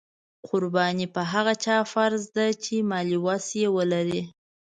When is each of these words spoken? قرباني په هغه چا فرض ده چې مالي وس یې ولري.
قرباني 0.47 1.05
په 1.15 1.21
هغه 1.31 1.53
چا 1.63 1.77
فرض 1.93 2.23
ده 2.35 2.45
چې 2.63 2.75
مالي 2.89 3.17
وس 3.25 3.45
یې 3.61 3.67
ولري. 3.77 4.21